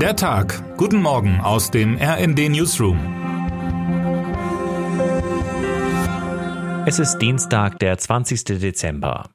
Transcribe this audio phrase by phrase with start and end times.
[0.00, 0.76] Der Tag.
[0.76, 2.98] Guten Morgen aus dem RND Newsroom.
[6.84, 8.44] Es ist Dienstag, der 20.
[8.44, 9.30] Dezember.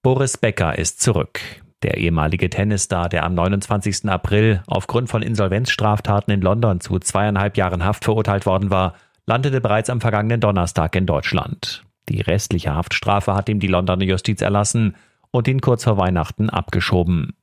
[0.00, 1.40] Boris Becker ist zurück.
[1.82, 4.08] Der ehemalige Tennisstar, der am 29.
[4.08, 8.94] April aufgrund von Insolvenzstraftaten in London zu zweieinhalb Jahren Haft verurteilt worden war,
[9.26, 11.84] landete bereits am vergangenen Donnerstag in Deutschland.
[12.08, 14.96] Die restliche Haftstrafe hat ihm die Londoner Justiz erlassen
[15.32, 17.34] und ihn kurz vor Weihnachten abgeschoben.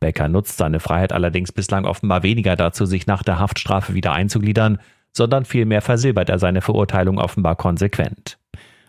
[0.00, 4.78] Becker nutzt seine Freiheit allerdings bislang offenbar weniger dazu, sich nach der Haftstrafe wieder einzugliedern,
[5.12, 8.38] sondern vielmehr versilbert er seine Verurteilung offenbar konsequent.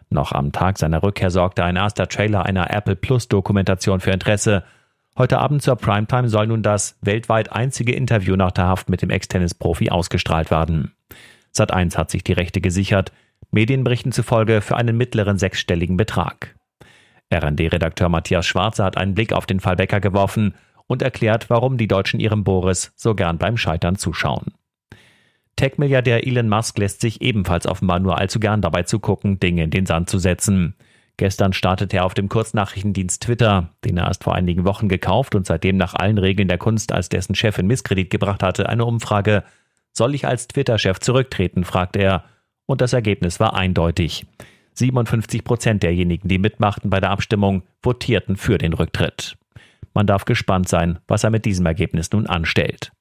[0.09, 4.63] Noch am Tag seiner Rückkehr sorgte ein erster Trailer einer Apple Plus Dokumentation für Interesse.
[5.17, 9.09] Heute Abend zur Primetime soll nun das weltweit einzige Interview nach der Haft mit dem
[9.09, 10.93] Ex-Tennis-Profi ausgestrahlt werden.
[11.55, 13.11] Sat1 hat sich die Rechte gesichert,
[13.51, 16.55] Medienberichten zufolge für einen mittleren sechsstelligen Betrag.
[17.33, 20.55] RND-Redakteur Matthias Schwarze hat einen Blick auf den Fall Becker geworfen
[20.87, 24.53] und erklärt, warum die Deutschen ihrem Boris so gern beim Scheitern zuschauen.
[25.55, 29.85] Tech-Milliardär Elon Musk lässt sich ebenfalls offenbar nur allzu gern dabei zugucken, Dinge in den
[29.85, 30.75] Sand zu setzen.
[31.17, 35.45] Gestern startete er auf dem Kurznachrichtendienst Twitter, den er erst vor einigen Wochen gekauft und
[35.45, 39.43] seitdem nach allen Regeln der Kunst als dessen Chef in Misskredit gebracht hatte, eine Umfrage.
[39.93, 41.63] Soll ich als Twitter-Chef zurücktreten?
[41.63, 42.25] fragte er.
[42.65, 44.25] Und das Ergebnis war eindeutig.
[44.73, 49.37] 57 Prozent derjenigen, die mitmachten bei der Abstimmung, votierten für den Rücktritt.
[49.95, 52.91] Man darf gespannt sein, was er mit diesem Ergebnis nun anstellt.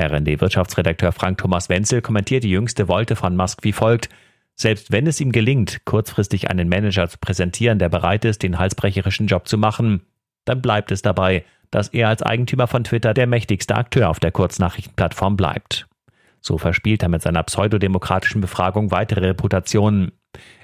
[0.00, 4.08] RND-Wirtschaftsredakteur Frank Thomas Wenzel kommentiert die jüngste Wolte von Musk wie folgt.
[4.54, 9.26] Selbst wenn es ihm gelingt, kurzfristig einen Manager zu präsentieren, der bereit ist, den halsbrecherischen
[9.26, 10.02] Job zu machen,
[10.44, 14.30] dann bleibt es dabei, dass er als Eigentümer von Twitter der mächtigste Akteur auf der
[14.30, 15.88] Kurznachrichtenplattform bleibt.
[16.40, 20.12] So verspielt er mit seiner pseudodemokratischen Befragung weitere Reputationen.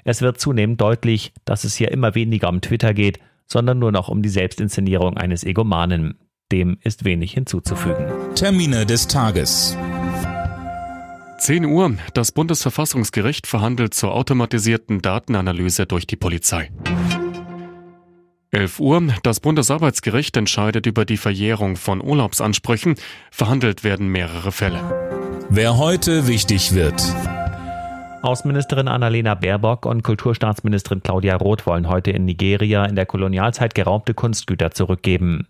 [0.05, 3.19] Es wird zunehmend deutlich, dass es hier immer weniger um Twitter geht,
[3.51, 6.15] sondern nur noch um die Selbstinszenierung eines Egomanen.
[6.53, 8.05] Dem ist wenig hinzuzufügen.
[8.33, 9.77] Termine des Tages.
[11.37, 11.95] 10 Uhr.
[12.13, 16.71] Das Bundesverfassungsgericht verhandelt zur automatisierten Datenanalyse durch die Polizei.
[18.51, 19.01] 11 Uhr.
[19.23, 22.95] Das Bundesarbeitsgericht entscheidet über die Verjährung von Urlaubsansprüchen.
[23.31, 24.79] Verhandelt werden mehrere Fälle.
[25.49, 27.03] Wer heute wichtig wird.
[28.21, 34.13] Außenministerin Annalena Baerbock und Kulturstaatsministerin Claudia Roth wollen heute in Nigeria in der Kolonialzeit geraubte
[34.13, 35.47] Kunstgüter zurückgeben.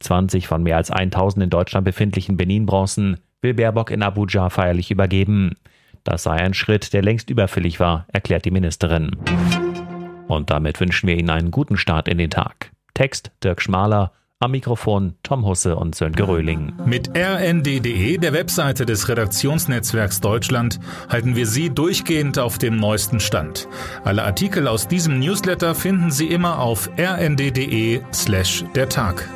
[0.00, 5.54] 20 von mehr als 1000 in Deutschland befindlichen Benin-Bronzen will Baerbock in Abuja feierlich übergeben.
[6.02, 9.16] Das sei ein Schritt, der längst überfällig war, erklärt die Ministerin.
[10.26, 12.72] Und damit wünschen wir Ihnen einen guten Start in den Tag.
[12.94, 16.72] Text Dirk Schmaler, am Mikrofon Tom Husse und Sönke Röhling.
[16.86, 20.78] Mit rnd.de, der Webseite des Redaktionsnetzwerks Deutschland,
[21.08, 23.68] halten wir Sie durchgehend auf dem neuesten Stand.
[24.04, 29.28] Alle Artikel aus diesem Newsletter finden Sie immer auf rnd.de slash der Tag.